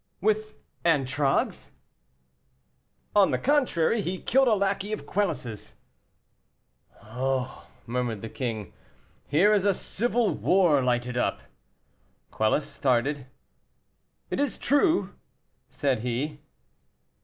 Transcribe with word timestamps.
"With 0.19 0.57
Antragues?" 0.83 1.73
"On 3.15 3.29
the 3.29 3.37
contrary, 3.37 4.01
he 4.01 4.17
killed 4.19 4.47
a 4.47 4.55
lackey 4.55 4.91
of 4.93 5.05
Quelus's." 5.05 5.75
"Oh!" 7.03 7.67
murmured 7.85 8.23
the 8.23 8.27
king, 8.29 8.73
"here 9.27 9.53
is 9.53 9.63
a 9.63 9.75
civil 9.75 10.31
war 10.33 10.81
lighted 10.81 11.17
up." 11.17 11.41
Quelus 12.31 12.65
started. 12.65 13.27
"It 14.31 14.39
is 14.39 14.57
true," 14.57 15.13
said 15.69 15.99
he. 15.99 16.41